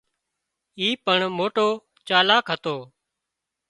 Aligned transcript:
اي 0.79 0.87
پڻ 1.05 1.19
موٽو 1.37 1.67
چالاڪ 2.07 2.45
هتو 2.53 2.75